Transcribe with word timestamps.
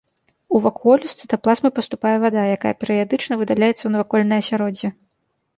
У 0.59 0.61
вакуолю 0.63 1.05
з 1.11 1.25
цытаплазмы 1.25 1.69
паступае 1.77 2.15
вада, 2.25 2.45
якая 2.57 2.73
перыядычна 2.85 3.33
выдаляецца 3.43 3.81
ў 3.85 3.89
навакольнае 3.97 4.39
асяроддзе. 4.47 4.87